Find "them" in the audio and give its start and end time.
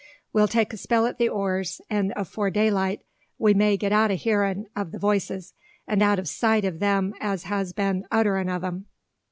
6.71-7.13, 8.57-8.87